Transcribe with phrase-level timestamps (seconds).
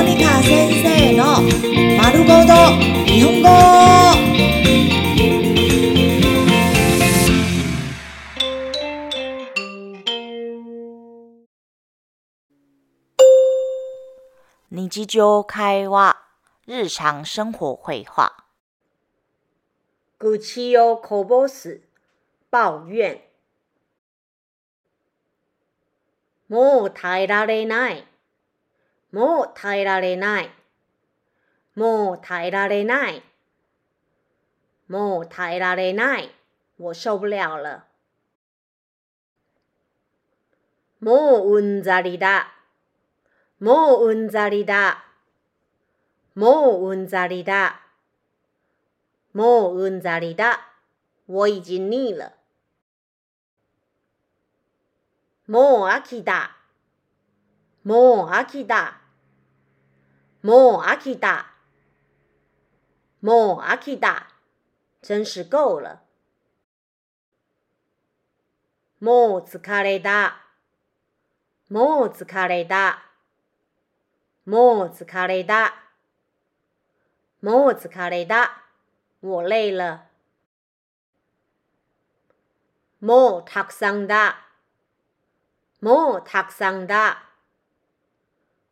[0.00, 1.42] モニカ先生の
[1.98, 2.54] 丸ごと
[3.04, 3.48] 日本語。
[14.70, 16.16] 日常会話、
[16.66, 18.32] 日常生活会話。
[20.18, 21.82] 愚痴をこぼす、
[22.50, 23.20] 抱怨。
[26.48, 28.09] もう耐えられない。
[29.12, 30.50] もう耐えられない。
[31.74, 33.22] もう耐えられない。
[34.88, 36.30] もう耐えられない。
[36.78, 37.84] 我受不了了。
[41.00, 42.52] もううんざりだ。
[43.58, 45.04] もううんざりだ。
[46.34, 47.80] もううんざりだ。
[49.32, 50.68] もううんざりだ。
[51.26, 52.32] 我已经腻了。
[55.46, 56.56] もう飽きた。
[57.82, 58.99] もう飽きた。
[60.42, 61.46] もう飽きた。
[63.20, 64.28] もう飽きた。
[65.02, 66.00] 真是够了。
[69.00, 70.36] もう疲れた。
[71.68, 73.02] もう疲れた。
[74.46, 75.74] もう疲れた。
[77.42, 78.62] もう疲れた。
[79.22, 80.00] 我累了。
[83.00, 84.38] もうたくさんだ。
[85.82, 87.24] もうたくさんだ。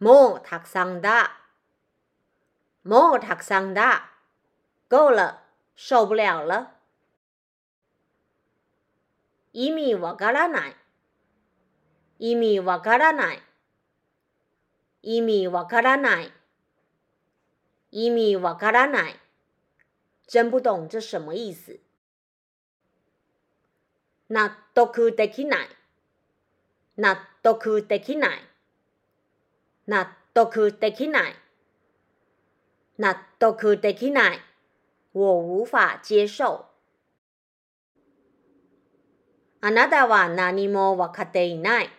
[0.00, 1.43] もうたくさんだ。
[2.84, 4.10] もうたくさんだ。
[4.90, 5.38] 够了，
[5.76, 6.70] 受不了了。
[9.52, 10.76] 意味わからない。
[12.18, 13.42] 意味わからない。
[15.02, 16.32] 意味わからない。
[17.90, 19.16] 意味わからない。
[20.26, 21.78] 真不懂这什么意思。
[24.28, 25.68] 納得できない。
[26.96, 28.38] 納得できない。
[29.86, 31.34] 納得できない。
[32.96, 34.38] 納得できない。
[35.12, 36.66] 我無法接受。
[39.60, 41.90] あなたは何も分かっていない。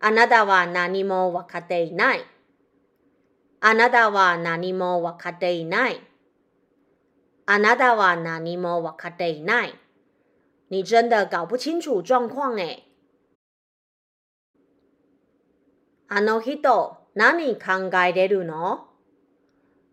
[0.00, 2.24] あなたは何も分かっていない。
[3.60, 6.00] あなたは何も分かっていない。
[7.46, 9.74] あなたは何も分かっていない。
[10.68, 12.84] 你真的搞不清楚状況诶。
[16.08, 18.87] あの人、何考えてるの？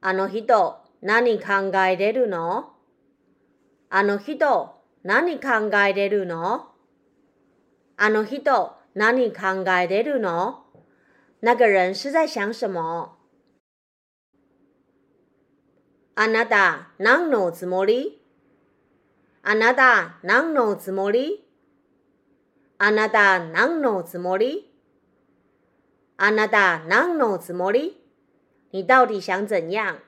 [0.07, 2.73] あの人、何考えてるの？
[3.89, 6.67] あの人、何考えてるの？
[7.97, 10.65] あの人、何考えてるの？
[11.41, 13.17] 那个人是在想什么？
[16.13, 18.21] あなた、何のつもり？
[19.41, 21.43] あなた、何のつもり？
[22.77, 24.71] あなた、何のつもり？
[26.17, 28.04] あなた、何のつもり？
[28.75, 29.99] 你到底想怎样？